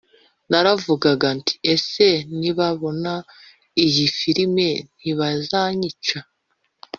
[0.49, 2.07] naravugaga nti ‘ese
[2.39, 3.13] nibabona
[3.85, 6.19] iyi filime ntibazanyica